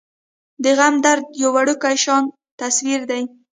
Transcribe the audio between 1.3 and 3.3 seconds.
يو وړوکے شان تصوير دے۔